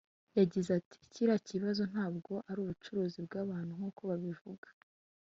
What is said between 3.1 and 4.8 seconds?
bw’abantu nk’uko babivugaga